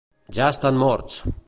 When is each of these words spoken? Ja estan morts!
Ja 0.37 0.47
estan 0.53 0.81
morts! 0.85 1.23